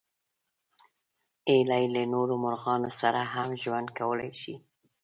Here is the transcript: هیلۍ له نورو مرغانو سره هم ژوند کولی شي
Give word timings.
هیلۍ 1.49 1.85
له 1.95 2.03
نورو 2.13 2.33
مرغانو 2.43 2.89
سره 2.99 3.21
هم 3.33 3.49
ژوند 3.61 3.87
کولی 3.97 4.31
شي 4.41 4.55